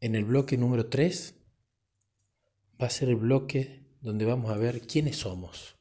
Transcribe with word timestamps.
en 0.00 0.14
el 0.14 0.24
bloque 0.24 0.56
número 0.56 0.86
3 0.86 1.34
va 2.80 2.86
a 2.86 2.90
ser 2.90 3.10
el 3.10 3.16
bloque 3.16 3.84
donde 4.00 4.24
vamos 4.24 4.50
a 4.50 4.56
ver 4.56 4.80
quiénes 4.80 5.16
somos, 5.16 5.76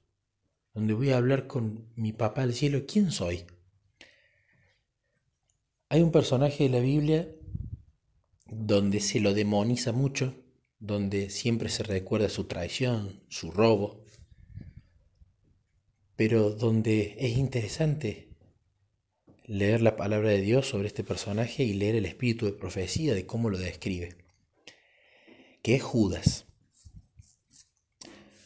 donde 0.73 0.93
voy 0.93 1.11
a 1.11 1.17
hablar 1.17 1.47
con 1.47 1.87
mi 1.95 2.11
papá 2.11 2.41
del 2.41 2.53
cielo, 2.53 2.83
¿quién 2.85 3.11
soy? 3.11 3.45
Hay 5.87 6.01
un 6.01 6.11
personaje 6.11 6.65
de 6.65 6.69
la 6.69 6.79
Biblia 6.81 7.29
donde 8.45 8.99
se 8.99 9.21
lo 9.21 9.33
demoniza 9.33 9.93
mucho, 9.93 10.35
donde 10.79 11.29
siempre 11.29 11.69
se 11.69 11.83
recuerda 11.83 12.29
su 12.29 12.43
traición, 12.43 13.23
su 13.29 13.51
robo, 13.51 14.05
pero 16.15 16.51
donde 16.51 17.15
es 17.19 17.37
interesante 17.37 18.28
leer 19.49 19.81
la 19.81 19.95
palabra 19.95 20.29
de 20.29 20.41
Dios 20.41 20.67
sobre 20.67 20.87
este 20.89 21.03
personaje 21.03 21.63
y 21.63 21.73
leer 21.73 21.95
el 21.95 22.05
espíritu 22.05 22.45
de 22.45 22.51
profecía 22.51 23.15
de 23.15 23.25
cómo 23.25 23.49
lo 23.49 23.57
describe, 23.57 24.15
que 25.63 25.73
es 25.73 25.81
Judas. 25.81 26.45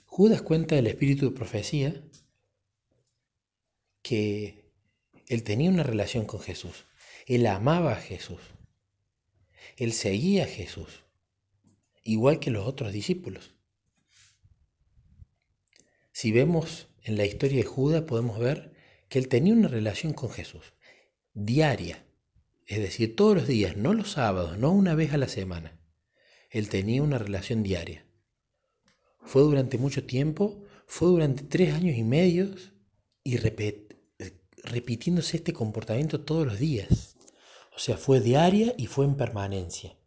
Judas 0.05 0.41
cuenta 0.41 0.75
del 0.75 0.87
espíritu 0.87 1.25
de 1.25 1.35
profecía 1.35 2.01
que 4.01 4.71
él 5.27 5.43
tenía 5.43 5.69
una 5.69 5.83
relación 5.83 6.25
con 6.25 6.39
Jesús, 6.39 6.85
él 7.25 7.47
amaba 7.47 7.91
a 7.91 8.01
Jesús, 8.01 8.39
él 9.75 9.91
seguía 9.91 10.45
a 10.45 10.47
Jesús, 10.47 11.03
igual 12.03 12.39
que 12.39 12.49
los 12.49 12.65
otros 12.65 12.93
discípulos. 12.93 13.53
Si 16.13 16.31
vemos 16.31 16.87
en 17.03 17.17
la 17.17 17.25
historia 17.25 17.57
de 17.57 17.67
Judas 17.67 18.03
podemos 18.03 18.39
ver 18.39 18.71
que 19.09 19.19
él 19.19 19.27
tenía 19.27 19.53
una 19.53 19.67
relación 19.67 20.13
con 20.13 20.29
Jesús 20.29 20.71
diaria, 21.33 22.05
es 22.65 22.79
decir, 22.79 23.15
todos 23.15 23.35
los 23.35 23.47
días, 23.47 23.75
no 23.77 23.93
los 23.93 24.11
sábados, 24.11 24.57
no 24.57 24.71
una 24.71 24.95
vez 24.95 25.13
a 25.13 25.17
la 25.17 25.27
semana. 25.27 25.79
Él 26.49 26.69
tenía 26.69 27.01
una 27.01 27.17
relación 27.17 27.63
diaria. 27.63 28.05
Fue 29.21 29.41
durante 29.41 29.77
mucho 29.77 30.05
tiempo, 30.05 30.63
fue 30.85 31.07
durante 31.09 31.43
tres 31.43 31.73
años 31.73 31.97
y 31.97 32.03
medio 32.03 32.53
y 33.23 33.37
repitiéndose 34.63 35.37
este 35.37 35.53
comportamiento 35.53 36.21
todos 36.21 36.45
los 36.45 36.59
días. 36.59 37.17
O 37.75 37.79
sea, 37.79 37.97
fue 37.97 38.19
diaria 38.19 38.75
y 38.77 38.87
fue 38.87 39.05
en 39.05 39.15
permanencia. 39.15 39.97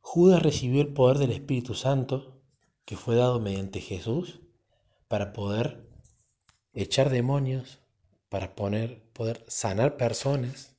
Judas 0.00 0.42
recibió 0.42 0.82
el 0.82 0.92
poder 0.92 1.18
del 1.18 1.32
Espíritu 1.32 1.74
Santo 1.74 2.42
que 2.84 2.96
fue 2.96 3.16
dado 3.16 3.40
mediante 3.40 3.80
Jesús 3.80 4.40
para 5.08 5.32
poder 5.32 5.88
echar 6.74 7.10
demonios, 7.10 7.81
para 8.32 8.54
poner, 8.54 9.02
poder 9.12 9.44
sanar 9.46 9.98
personas. 9.98 10.74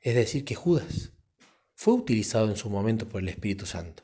Es 0.00 0.14
decir, 0.14 0.44
que 0.44 0.54
Judas 0.54 1.12
fue 1.72 1.94
utilizado 1.94 2.50
en 2.50 2.56
su 2.56 2.68
momento 2.68 3.08
por 3.08 3.22
el 3.22 3.30
Espíritu 3.30 3.64
Santo. 3.64 4.02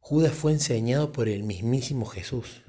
Judas 0.00 0.34
fue 0.34 0.52
enseñado 0.52 1.12
por 1.12 1.30
el 1.30 1.44
mismísimo 1.44 2.04
Jesús. 2.04 2.60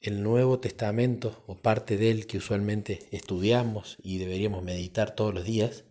El 0.00 0.22
Nuevo 0.22 0.60
Testamento, 0.60 1.44
o 1.46 1.56
parte 1.58 1.98
de 1.98 2.10
él 2.10 2.26
que 2.26 2.38
usualmente 2.38 3.06
estudiamos 3.10 3.98
y 4.02 4.16
deberíamos 4.16 4.62
meditar 4.62 5.14
todos 5.14 5.34
los 5.34 5.44
días, 5.44 5.84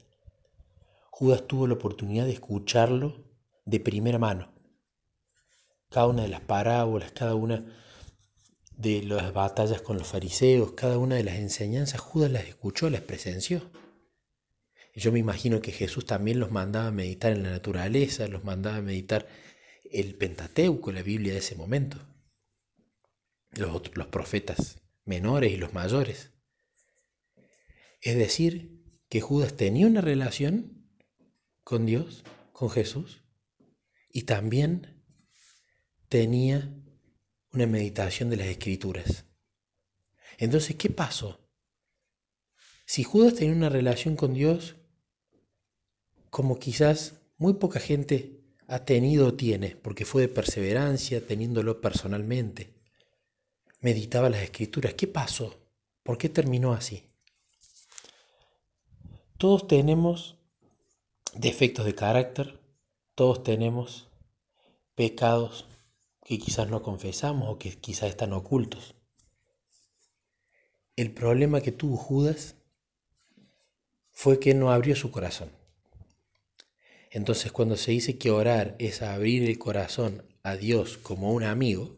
Judas 1.11 1.45
tuvo 1.45 1.67
la 1.67 1.75
oportunidad 1.75 2.25
de 2.25 2.33
escucharlo 2.33 3.23
de 3.65 3.79
primera 3.79 4.17
mano. 4.17 4.51
Cada 5.89 6.07
una 6.07 6.23
de 6.23 6.29
las 6.29 6.41
parábolas, 6.41 7.11
cada 7.11 7.35
una 7.35 7.71
de 8.77 9.01
las 9.01 9.33
batallas 9.33 9.81
con 9.81 9.97
los 9.97 10.07
fariseos, 10.07 10.73
cada 10.73 10.99
una 10.99 11.15
de 11.15 11.23
las 11.23 11.35
enseñanzas, 11.35 11.99
Judas 11.99 12.31
las 12.31 12.45
escuchó, 12.45 12.89
las 12.89 13.01
presenció. 13.01 13.71
Yo 14.95 15.11
me 15.11 15.19
imagino 15.19 15.61
que 15.61 15.71
Jesús 15.71 16.05
también 16.05 16.39
los 16.39 16.51
mandaba 16.51 16.87
a 16.87 16.91
meditar 16.91 17.31
en 17.31 17.43
la 17.43 17.51
naturaleza, 17.51 18.27
los 18.27 18.43
mandaba 18.43 18.77
a 18.77 18.81
meditar 18.81 19.27
el 19.91 20.15
Pentateuco, 20.15 20.91
la 20.91 21.01
Biblia 21.01 21.33
de 21.33 21.39
ese 21.39 21.55
momento, 21.55 21.97
los, 23.51 23.95
los 23.95 24.07
profetas 24.07 24.81
menores 25.05 25.51
y 25.51 25.57
los 25.57 25.73
mayores. 25.73 26.31
Es 28.01 28.15
decir, 28.15 28.83
que 29.09 29.21
Judas 29.21 29.55
tenía 29.55 29.87
una 29.87 30.01
relación 30.01 30.87
con 31.63 31.85
Dios, 31.85 32.23
con 32.51 32.69
Jesús, 32.69 33.23
y 34.11 34.23
también 34.23 35.03
tenía 36.09 36.73
una 37.53 37.65
meditación 37.65 38.29
de 38.29 38.37
las 38.37 38.47
escrituras. 38.47 39.25
Entonces, 40.37 40.75
¿qué 40.75 40.89
pasó? 40.89 41.39
Si 42.85 43.03
Judas 43.03 43.35
tenía 43.35 43.55
una 43.55 43.69
relación 43.69 44.15
con 44.15 44.33
Dios, 44.33 44.75
como 46.29 46.59
quizás 46.59 47.15
muy 47.37 47.53
poca 47.53 47.79
gente 47.79 48.43
ha 48.67 48.85
tenido 48.85 49.27
o 49.27 49.33
tiene, 49.33 49.75
porque 49.75 50.05
fue 50.05 50.23
de 50.23 50.27
perseverancia, 50.29 51.25
teniéndolo 51.25 51.81
personalmente, 51.81 52.73
meditaba 53.79 54.29
las 54.29 54.41
escrituras, 54.41 54.93
¿qué 54.93 55.07
pasó? 55.07 55.55
¿Por 56.03 56.17
qué 56.17 56.29
terminó 56.29 56.73
así? 56.73 57.03
Todos 59.37 59.67
tenemos 59.67 60.37
defectos 61.33 61.85
de 61.85 61.95
carácter, 61.95 62.59
todos 63.15 63.43
tenemos 63.43 64.09
pecados 64.95 65.67
que 66.27 66.39
quizás 66.39 66.67
no 66.67 66.83
confesamos 66.83 67.47
o 67.49 67.57
que 67.57 67.71
quizás 67.71 68.09
están 68.09 68.33
ocultos. 68.33 68.95
El 70.97 71.13
problema 71.13 71.61
que 71.61 71.71
tuvo 71.71 71.95
Judas 71.95 72.55
fue 74.11 74.37
que 74.37 74.53
no 74.53 74.69
abrió 74.69 74.93
su 74.97 75.09
corazón. 75.09 75.49
Entonces 77.11 77.53
cuando 77.53 77.77
se 77.77 77.91
dice 77.91 78.17
que 78.17 78.29
orar 78.29 78.75
es 78.77 79.01
abrir 79.01 79.43
el 79.43 79.57
corazón 79.57 80.25
a 80.43 80.57
Dios 80.57 80.97
como 80.97 81.31
un 81.31 81.43
amigo, 81.43 81.95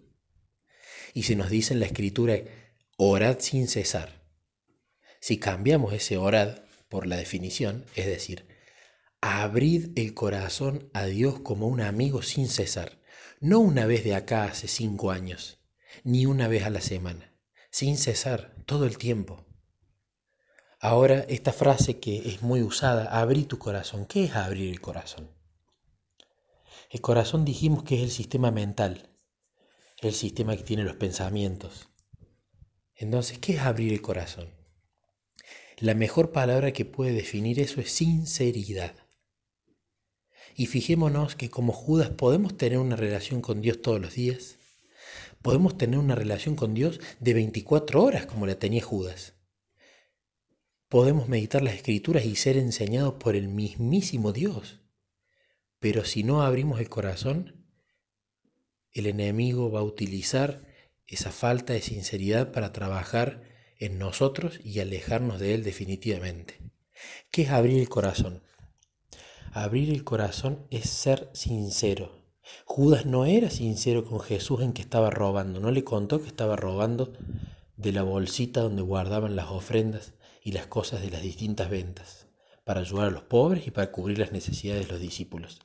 y 1.16 1.24
se 1.24 1.36
nos 1.36 1.50
dice 1.50 1.74
en 1.74 1.80
la 1.80 1.88
escritura, 1.88 2.38
orad 2.98 3.40
sin 3.40 3.68
cesar. 3.68 4.22
Si 5.20 5.40
cambiamos 5.40 5.92
ese 5.92 6.18
orad 6.18 6.60
por 6.88 7.08
la 7.08 7.18
definición, 7.18 7.84
es 7.96 8.06
decir, 8.06 8.46
abrid 9.22 9.98
el 9.98 10.14
corazón 10.14 10.88
a 10.94 11.06
Dios 11.06 11.40
como 11.40 11.68
un 11.68 11.82
amigo 11.82 12.22
sin 12.22 12.48
cesar 12.48 12.99
no 13.42 13.60
una 13.60 13.86
vez 13.86 14.04
de 14.04 14.16
acá 14.16 14.44
hace 14.44 14.68
cinco 14.68 15.12
años, 15.12 15.60
ni 16.04 16.26
una 16.26 16.48
vez 16.48 16.64
a 16.64 16.70
la 16.70 16.82
semana, 16.82 17.34
sin 17.72 17.98
cesar, 17.98 18.54
todo 18.66 18.86
el 18.86 18.98
tiempo. 18.98 19.46
Ahora, 20.82 21.26
esta 21.30 21.54
frase 21.54 22.00
que 22.00 22.30
es 22.30 22.42
muy 22.42 22.62
usada, 22.62 23.06
abrí 23.06 23.44
tu 23.44 23.58
corazón, 23.58 24.06
¿qué 24.06 24.26
es 24.26 24.36
abrir 24.36 24.70
el 24.70 24.82
corazón? 24.82 25.30
El 26.90 27.02
corazón 27.02 27.46
dijimos 27.46 27.84
que 27.84 27.96
es 27.96 28.02
el 28.02 28.12
sistema 28.12 28.52
mental, 28.52 29.10
el 30.02 30.14
sistema 30.14 30.58
que 30.58 30.64
tiene 30.64 30.84
los 30.84 30.96
pensamientos. 30.96 31.90
Entonces, 32.96 33.40
¿qué 33.40 33.54
es 33.54 33.60
abrir 33.60 33.94
el 33.94 34.02
corazón? 34.02 34.54
La 35.78 35.94
mejor 35.94 36.34
palabra 36.34 36.74
que 36.74 36.84
puede 36.84 37.14
definir 37.14 37.60
eso 37.60 37.80
es 37.80 37.92
sinceridad. 37.92 38.96
Y 40.60 40.66
fijémonos 40.66 41.38
que 41.38 41.50
como 41.50 41.72
Judas 41.72 42.10
podemos 42.10 42.58
tener 42.58 42.80
una 42.80 42.98
relación 42.98 43.40
con 43.40 43.62
Dios 43.62 43.82
todos 43.82 44.02
los 44.02 44.16
días. 44.16 44.58
Podemos 45.42 45.78
tener 45.78 45.98
una 45.98 46.16
relación 46.16 46.58
con 46.58 46.74
Dios 46.74 47.00
de 47.22 47.34
24 47.34 48.04
horas 48.04 48.26
como 48.26 48.46
la 48.46 48.60
tenía 48.60 48.84
Judas. 48.84 49.36
Podemos 50.90 51.30
meditar 51.30 51.62
las 51.62 51.76
escrituras 51.76 52.26
y 52.26 52.36
ser 52.36 52.58
enseñados 52.58 53.14
por 53.14 53.38
el 53.38 53.48
mismísimo 53.48 54.34
Dios. 54.34 54.82
Pero 55.80 56.04
si 56.04 56.24
no 56.24 56.42
abrimos 56.42 56.82
el 56.82 56.90
corazón, 56.90 57.66
el 58.92 59.08
enemigo 59.08 59.72
va 59.72 59.80
a 59.80 59.84
utilizar 59.84 60.66
esa 61.08 61.32
falta 61.32 61.72
de 61.72 61.82
sinceridad 61.82 62.52
para 62.52 62.74
trabajar 62.74 63.44
en 63.78 63.98
nosotros 63.98 64.60
y 64.62 64.82
alejarnos 64.82 65.40
de 65.40 65.54
Él 65.54 65.64
definitivamente. 65.64 66.60
¿Qué 67.32 67.44
es 67.44 67.50
abrir 67.50 67.80
el 67.80 67.88
corazón? 67.88 68.44
Abrir 69.52 69.90
el 69.90 70.04
corazón 70.04 70.68
es 70.70 70.88
ser 70.88 71.28
sincero. 71.34 72.24
Judas 72.66 73.08
no 73.08 73.26
era 73.26 73.50
sincero 73.50 74.06
con 74.06 74.20
Jesús 74.20 74.62
en 74.62 74.74
que 74.74 74.84
estaba 74.84 75.10
robando, 75.10 75.60
no 75.60 75.72
le 75.72 75.84
contó 75.84 76.22
que 76.22 76.28
estaba 76.28 76.56
robando 76.56 77.14
de 77.76 77.92
la 77.92 78.04
bolsita 78.04 78.62
donde 78.62 78.84
guardaban 78.84 79.36
las 79.36 79.50
ofrendas 79.50 80.14
y 80.44 80.52
las 80.52 80.68
cosas 80.68 81.02
de 81.02 81.10
las 81.10 81.24
distintas 81.24 81.72
ventas, 81.72 82.28
para 82.64 82.82
ayudar 82.82 83.08
a 83.08 83.12
los 83.12 83.24
pobres 83.24 83.66
y 83.66 83.72
para 83.72 83.92
cubrir 83.92 84.20
las 84.20 84.32
necesidades 84.32 84.86
de 84.86 84.92
los 84.92 85.02
discípulos. 85.02 85.60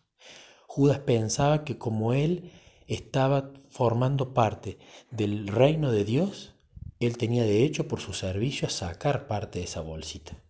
Judas 0.67 1.01
pensaba 1.01 1.65
que 1.65 1.77
como 1.77 2.15
él 2.15 2.53
estaba 2.87 3.53
formando 3.69 4.33
parte 4.33 4.79
del 5.11 5.47
reino 5.47 5.93
de 5.93 6.07
Dios, 6.07 6.55
él 7.01 7.19
tenía 7.19 7.45
derecho 7.45 7.87
por 7.87 8.01
su 8.01 8.15
servicio 8.15 8.67
a 8.67 8.71
sacar 8.71 9.27
parte 9.27 9.59
de 9.59 9.67
esa 9.67 9.83
bolsita. 9.83 10.43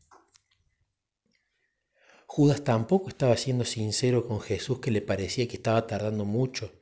Judas 2.37 2.65
tampoco 2.65 3.11
estaba 3.11 3.37
siendo 3.37 3.65
sincero 3.65 4.27
con 4.27 4.41
Jesús 4.41 4.81
que 4.81 4.91
le 4.91 5.01
parecía 5.01 5.47
que 5.47 5.55
estaba 5.55 5.87
tardando 5.87 6.25
mucho 6.25 6.73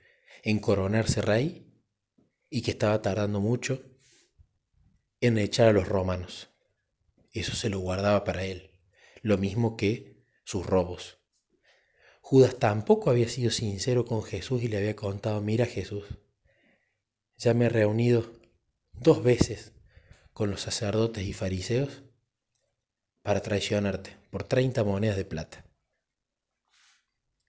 en 0.42 0.60
coronarse 0.60 1.20
rey 1.20 1.70
y 2.48 2.62
que 2.62 2.70
estaba 2.70 3.02
tardando 3.02 3.38
mucho 3.38 3.82
en 5.20 5.36
echar 5.36 5.68
a 5.68 5.72
los 5.74 5.86
romanos. 5.86 6.48
Eso 7.32 7.54
se 7.54 7.68
lo 7.68 7.80
guardaba 7.80 8.24
para 8.24 8.46
él. 8.46 8.70
lo 9.20 9.36
mismo 9.36 9.76
que 9.76 10.24
sus 10.42 10.64
robos. 10.64 11.18
Judas 12.22 12.58
tampoco 12.58 13.10
había 13.10 13.28
sido 13.28 13.50
sincero 13.50 14.06
con 14.06 14.22
Jesús 14.22 14.62
y 14.62 14.68
le 14.68 14.78
había 14.78 14.96
contado, 14.96 15.42
mira 15.42 15.66
Jesús, 15.66 16.06
ya 17.36 17.52
me 17.52 17.66
he 17.66 17.68
reunido 17.68 18.32
dos 18.94 19.22
veces 19.22 19.74
con 20.32 20.50
los 20.50 20.62
sacerdotes 20.62 21.26
y 21.26 21.34
fariseos 21.34 22.04
para 23.22 23.40
traicionarte 23.40 24.16
por 24.30 24.44
30 24.44 24.84
monedas 24.84 25.16
de 25.16 25.24
plata. 25.24 25.64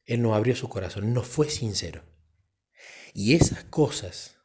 Él 0.06 0.22
no 0.22 0.36
abrió 0.36 0.56
su 0.56 0.70
corazón, 0.70 1.14
no 1.14 1.24
fue 1.24 1.50
sincero. 1.50 2.04
Y 3.14 3.36
esas 3.36 3.64
cosas 3.64 4.38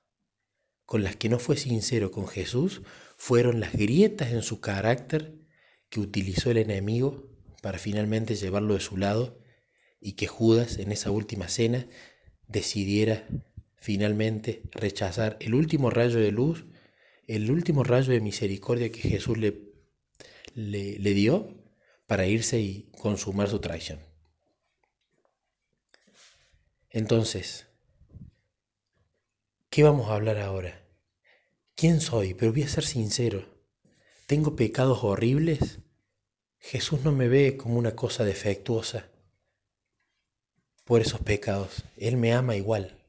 con 0.84 1.02
las 1.02 1.16
que 1.16 1.28
no 1.28 1.38
fue 1.38 1.56
sincero 1.56 2.10
con 2.10 2.26
Jesús 2.28 2.82
fueron 3.16 3.60
las 3.60 3.72
grietas 3.72 4.32
en 4.32 4.42
su 4.42 4.60
carácter 4.60 5.34
que 5.90 6.00
utilizó 6.00 6.50
el 6.50 6.58
enemigo 6.58 7.28
para 7.62 7.78
finalmente 7.78 8.36
llevarlo 8.36 8.74
de 8.74 8.80
su 8.80 8.96
lado 8.96 9.38
y 10.00 10.12
que 10.12 10.26
Judas 10.26 10.78
en 10.78 10.92
esa 10.92 11.10
última 11.10 11.48
cena 11.48 11.86
decidiera 12.46 13.26
finalmente 13.76 14.62
rechazar 14.72 15.36
el 15.40 15.54
último 15.54 15.90
rayo 15.90 16.20
de 16.20 16.32
luz, 16.32 16.64
el 17.26 17.50
último 17.50 17.84
rayo 17.84 18.12
de 18.12 18.20
misericordia 18.20 18.90
que 18.90 19.00
Jesús 19.00 19.36
le, 19.38 19.67
le, 20.54 20.98
le 20.98 21.14
dio 21.14 21.54
para 22.06 22.26
irse 22.26 22.58
y 22.60 22.90
consumar 22.92 23.48
su 23.48 23.60
traición. 23.60 24.00
Entonces, 26.90 27.66
¿qué 29.68 29.82
vamos 29.82 30.08
a 30.08 30.14
hablar 30.14 30.38
ahora? 30.38 30.86
¿Quién 31.74 32.00
soy? 32.00 32.34
Pero 32.34 32.52
voy 32.52 32.62
a 32.62 32.68
ser 32.68 32.84
sincero. 32.84 33.46
¿Tengo 34.26 34.56
pecados 34.56 35.04
horribles? 35.04 35.80
Jesús 36.58 37.04
no 37.04 37.12
me 37.12 37.28
ve 37.28 37.56
como 37.56 37.78
una 37.78 37.94
cosa 37.94 38.24
defectuosa 38.24 39.10
por 40.84 41.02
esos 41.02 41.20
pecados. 41.20 41.84
Él 41.96 42.16
me 42.16 42.32
ama 42.32 42.56
igual. 42.56 43.04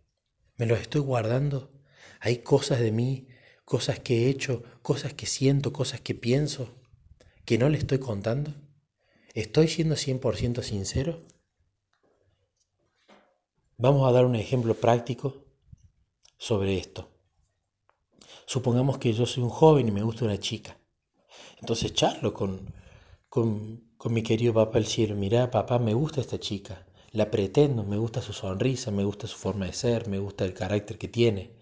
Me 0.57 0.65
los 0.65 0.79
estoy 0.79 1.01
guardando. 1.01 1.71
Hay 2.19 2.39
cosas 2.39 2.79
de 2.79 2.91
mí, 2.91 3.29
cosas 3.63 3.99
que 3.99 4.25
he 4.25 4.29
hecho, 4.29 4.63
cosas 4.81 5.13
que 5.13 5.25
siento, 5.25 5.71
cosas 5.71 6.01
que 6.01 6.13
pienso, 6.13 6.78
que 7.49 7.57
no 7.57 7.67
le 7.67 7.79
estoy 7.79 7.97
contando. 7.97 8.53
¿Estoy 9.33 9.67
siendo 9.69 9.95
100% 9.95 10.61
sincero? 10.61 11.23
Vamos 13.75 14.07
a 14.07 14.11
dar 14.11 14.25
un 14.25 14.35
ejemplo 14.35 14.75
práctico 14.75 15.47
sobre 16.37 16.77
esto. 16.77 17.09
Supongamos 18.45 18.99
que 18.99 19.13
yo 19.13 19.25
soy 19.25 19.41
un 19.41 19.49
joven 19.49 19.87
y 19.87 19.91
me 19.91 20.03
gusta 20.03 20.25
una 20.25 20.39
chica. 20.39 20.77
Entonces 21.59 21.91
charlo 21.95 22.35
con, 22.35 22.71
con, 23.29 23.95
con 23.97 24.13
mi 24.13 24.21
querido 24.21 24.53
papá 24.53 24.77
del 24.77 24.85
cielo. 24.85 25.15
Mira, 25.15 25.49
papá, 25.49 25.79
me 25.79 25.95
gusta 25.95 26.21
esta 26.21 26.39
chica. 26.39 26.85
La 27.13 27.31
pretendo, 27.31 27.83
me 27.83 27.97
gusta 27.97 28.21
su 28.21 28.31
sonrisa, 28.31 28.91
me 28.91 29.03
gusta 29.03 29.25
su 29.25 29.37
forma 29.37 29.65
de 29.65 29.73
ser, 29.73 30.07
me 30.07 30.19
gusta 30.19 30.45
el 30.45 30.53
carácter 30.53 30.99
que 30.99 31.07
tiene. 31.07 31.55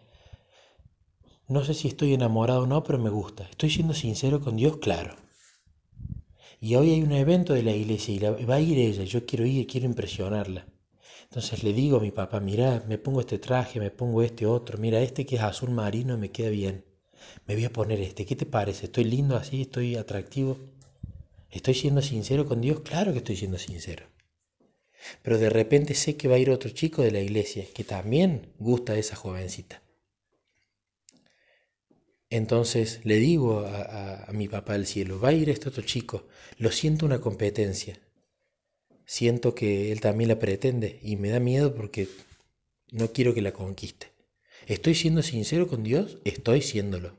No 1.48 1.64
sé 1.64 1.74
si 1.74 1.88
estoy 1.88 2.14
enamorado 2.14 2.64
o 2.64 2.68
no, 2.68 2.84
pero 2.84 3.00
me 3.00 3.10
gusta. 3.10 3.44
¿Estoy 3.44 3.70
siendo 3.70 3.94
sincero 3.94 4.42
con 4.42 4.58
Dios? 4.58 4.80
Claro. 4.82 5.27
Y 6.60 6.76
hoy 6.76 6.92
hay 6.92 7.04
un 7.04 7.12
evento 7.12 7.54
de 7.54 7.62
la 7.62 7.72
iglesia 7.72 8.16
y 8.40 8.46
va 8.46 8.56
a 8.56 8.60
ir 8.60 8.80
ella. 8.80 9.04
Yo 9.04 9.26
quiero 9.26 9.46
ir, 9.46 9.68
quiero 9.68 9.86
impresionarla. 9.86 10.68
Entonces 11.24 11.64
le 11.64 11.74
digo 11.74 11.98
a 11.98 12.02
mi 12.02 12.12
papá, 12.12 12.40
mira, 12.40 12.84
me 12.88 12.98
pongo 12.98 13.20
este 13.20 13.38
traje, 13.38 13.80
me 13.80 13.92
pongo 13.92 14.24
este 14.24 14.46
otro, 14.46 14.78
mira, 14.78 15.02
este 15.02 15.26
que 15.26 15.36
es 15.36 15.42
azul 15.42 15.70
marino 15.72 16.18
me 16.18 16.32
queda 16.32 16.50
bien. 16.50 16.86
Me 17.46 17.56
voy 17.56 17.66
a 17.66 17.74
poner 17.74 18.00
este, 18.00 18.26
¿qué 18.26 18.36
te 18.36 18.46
parece? 18.46 18.86
¿Estoy 18.86 19.04
lindo 19.04 19.36
así? 19.36 19.62
¿Estoy 19.62 19.96
atractivo? 19.98 20.58
¿Estoy 21.52 21.74
siendo 21.76 22.02
sincero 22.02 22.46
con 22.46 22.62
Dios? 22.62 22.80
Claro 22.80 23.12
que 23.12 23.20
estoy 23.20 23.36
siendo 23.36 23.58
sincero. 23.60 24.06
Pero 25.22 25.38
de 25.38 25.50
repente 25.50 25.94
sé 25.94 26.18
que 26.18 26.28
va 26.28 26.36
a 26.36 26.40
ir 26.40 26.50
otro 26.50 26.70
chico 26.72 27.02
de 27.02 27.12
la 27.12 27.20
iglesia 27.20 27.66
que 27.74 27.84
también 27.84 28.54
gusta 28.58 28.94
de 28.94 29.00
esa 29.02 29.16
jovencita. 29.16 29.82
Entonces 32.30 33.00
le 33.04 33.16
digo 33.18 33.66
a, 33.66 34.28
mi 34.34 34.48
papá 34.48 34.74
del 34.74 34.86
cielo, 34.86 35.20
va 35.20 35.30
a 35.30 35.34
ir 35.34 35.50
este 35.50 35.70
otro 35.70 35.84
chico, 35.84 36.28
lo 36.58 36.72
siento 36.72 37.06
una 37.06 37.22
competencia, 37.22 38.00
siento 39.06 39.56
que 39.56 39.92
él 39.92 40.02
también 40.02 40.28
la 40.28 40.40
pretende 40.40 41.00
y 41.02 41.16
me 41.16 41.30
da 41.30 41.40
miedo 41.40 41.74
porque 41.74 42.10
no 42.92 43.14
quiero 43.14 43.34
que 43.34 43.42
la 43.42 43.54
conquiste. 43.54 44.12
¿Estoy 44.66 44.96
siendo 44.96 45.24
sincero 45.24 45.68
con 45.68 45.84
Dios? 45.84 46.18
Estoy 46.26 46.62
siéndolo. 46.62 47.16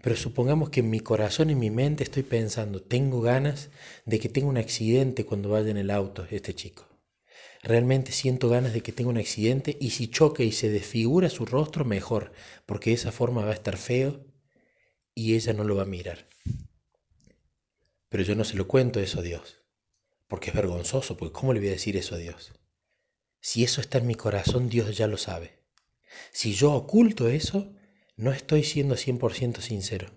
Pero 0.00 0.14
supongamos 0.14 0.70
que 0.70 0.80
en 0.80 0.90
mi 0.90 1.00
corazón, 1.00 1.50
en 1.50 1.58
mi 1.58 1.70
mente 1.70 2.04
estoy 2.04 2.22
pensando, 2.22 2.80
tengo 2.80 3.20
ganas 3.20 3.70
de 4.04 4.20
que 4.20 4.28
tenga 4.28 4.48
un 4.48 4.58
accidente 4.58 5.24
cuando 5.24 5.48
vaya 5.48 5.70
en 5.70 5.78
el 5.78 5.90
auto 5.90 6.26
este 6.30 6.54
chico. 6.54 6.93
Realmente 7.64 8.12
siento 8.12 8.48
ganas 8.48 8.72
de 8.72 8.82
que 8.82 8.92
tenga 8.92 9.10
un 9.10 9.18
accidente 9.18 9.76
y 9.80 9.90
si 9.90 10.08
choque 10.08 10.44
y 10.44 10.52
se 10.52 10.70
desfigura 10.70 11.28
su 11.30 11.46
rostro, 11.46 11.84
mejor, 11.84 12.32
porque 12.66 12.90
de 12.90 12.94
esa 12.94 13.10
forma 13.10 13.44
va 13.44 13.50
a 13.50 13.54
estar 13.54 13.76
feo 13.76 14.24
y 15.14 15.34
ella 15.34 15.52
no 15.52 15.64
lo 15.64 15.74
va 15.74 15.82
a 15.82 15.86
mirar. 15.86 16.28
Pero 18.08 18.22
yo 18.22 18.36
no 18.36 18.44
se 18.44 18.56
lo 18.56 18.68
cuento 18.68 19.00
eso 19.00 19.18
a 19.18 19.22
Dios 19.22 19.64
porque 20.34 20.50
es 20.50 20.56
vergonzoso, 20.56 21.16
porque 21.16 21.32
¿cómo 21.32 21.52
le 21.52 21.60
voy 21.60 21.68
a 21.68 21.72
decir 21.72 21.96
eso 21.96 22.14
a 22.14 22.18
Dios? 22.18 22.52
Si 23.40 23.62
eso 23.62 23.80
está 23.80 23.98
en 23.98 24.06
mi 24.06 24.14
corazón, 24.14 24.68
Dios 24.68 24.96
ya 24.96 25.06
lo 25.06 25.16
sabe. 25.16 25.60
Si 26.32 26.54
yo 26.54 26.72
oculto 26.72 27.28
eso, 27.28 27.72
no 28.16 28.32
estoy 28.32 28.64
siendo 28.64 28.96
100% 28.96 29.60
sincero. 29.60 30.10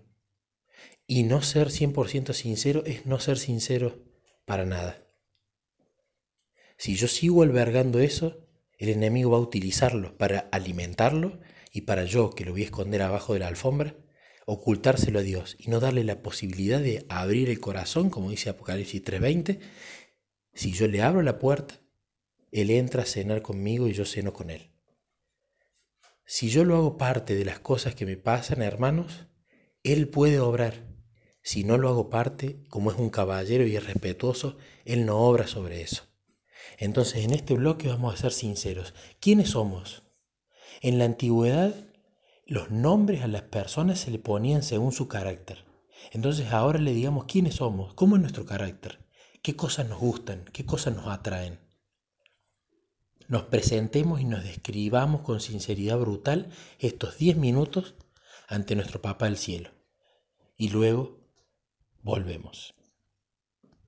Y 1.06 1.24
no 1.24 1.42
ser 1.42 1.70
100% 1.70 2.34
sincero 2.34 2.84
es 2.86 3.06
no 3.06 3.20
ser 3.20 3.38
sincero 3.38 4.04
para 4.46 4.66
nada. 4.66 5.07
Si 6.78 6.96
yo 6.96 7.08
sigo 7.08 7.42
albergando 7.42 8.00
eso, 8.00 8.48
el 8.78 8.90
enemigo 8.90 9.32
va 9.32 9.38
a 9.38 9.42
utilizarlo 9.42 10.16
para 10.18 10.48
alimentarlo 10.52 11.40
y 11.72 11.82
para 11.82 12.06
yo, 12.06 12.30
que 12.30 12.46
lo 12.46 12.52
voy 12.52 12.62
a 12.62 12.66
esconder 12.66 13.02
abajo 13.02 13.34
de 13.34 13.40
la 13.40 13.48
alfombra, 13.48 13.96
ocultárselo 14.46 15.20
a 15.20 15.24
Dios 15.24 15.56
y 15.60 15.70
no 15.70 15.80
darle 15.80 16.04
la 16.04 16.22
posibilidad 16.22 16.80
de 16.80 17.06
abrir 17.10 17.50
el 17.50 17.60
corazón, 17.60 18.10
como 18.10 18.30
dice 18.30 18.50
Apocalipsis 18.50 19.04
3:20, 19.04 19.60
si 20.54 20.72
yo 20.72 20.88
le 20.88 21.02
abro 21.02 21.22
la 21.24 21.40
puerta, 21.40 21.82
Él 22.52 22.70
entra 22.70 23.04
a 23.04 23.06
cenar 23.06 23.42
conmigo 23.42 23.88
y 23.88 23.94
yo 23.94 24.06
ceno 24.06 24.32
con 24.32 24.50
Él. 24.50 24.72
Si 26.26 26.50
yo 26.50 26.64
lo 26.64 26.76
hago 26.76 26.98
parte 26.98 27.36
de 27.36 27.46
las 27.46 27.60
cosas 27.60 27.96
que 27.96 28.06
me 28.06 28.18
pasan, 28.18 28.62
hermanos, 28.62 29.28
Él 29.84 30.10
puede 30.10 30.40
obrar. 30.40 30.86
Si 31.42 31.64
no 31.64 31.78
lo 31.78 31.90
hago 31.90 32.10
parte, 32.10 32.64
como 32.70 32.92
es 32.92 32.98
un 32.98 33.10
caballero 33.10 33.66
y 33.66 33.76
es 33.76 33.86
respetuoso, 33.86 34.58
Él 34.86 35.06
no 35.06 35.20
obra 35.20 35.48
sobre 35.48 35.82
eso. 35.82 36.07
Entonces, 36.78 37.24
en 37.24 37.32
este 37.32 37.54
bloque 37.54 37.88
vamos 37.88 38.14
a 38.14 38.18
ser 38.18 38.32
sinceros. 38.32 38.94
¿Quiénes 39.20 39.52
somos? 39.52 40.04
En 40.82 40.98
la 41.00 41.06
antigüedad, 41.06 41.74
los 42.46 42.72
nombres 42.72 43.22
a 43.24 43.28
las 43.28 43.44
personas 43.44 44.00
se 44.00 44.12
le 44.12 44.20
ponían 44.20 44.64
según 44.64 44.92
su 44.92 45.08
carácter. 45.08 45.66
Entonces, 46.12 46.52
ahora 46.52 46.80
le 46.80 46.94
digamos 46.94 47.26
quiénes 47.26 47.56
somos, 47.56 47.94
cómo 47.94 48.16
es 48.16 48.22
nuestro 48.22 48.46
carácter 48.46 49.08
qué 49.48 49.56
cosas 49.56 49.88
nos 49.88 50.00
gustan, 50.00 50.44
qué 50.52 50.66
cosas 50.66 50.94
nos 50.94 51.08
atraen. 51.08 51.58
Nos 53.30 53.44
presentemos 53.44 54.20
y 54.20 54.26
nos 54.26 54.44
describamos 54.44 55.22
con 55.22 55.40
sinceridad 55.40 55.98
brutal 55.98 56.52
estos 56.80 57.18
10 57.18 57.38
minutos 57.38 57.96
ante 58.50 58.76
nuestro 58.76 59.02
Papá 59.02 59.24
del 59.26 59.38
Cielo. 59.38 59.72
Y 60.58 60.68
luego 60.68 61.20
volvemos. 62.02 62.77